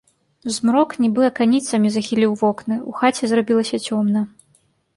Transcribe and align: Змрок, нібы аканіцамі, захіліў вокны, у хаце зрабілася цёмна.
Змрок, 0.53 0.95
нібы 1.03 1.21
аканіцамі, 1.31 1.91
захіліў 1.97 2.33
вокны, 2.41 2.75
у 2.93 2.97
хаце 3.03 3.23
зрабілася 3.35 3.83
цёмна. 3.87 4.27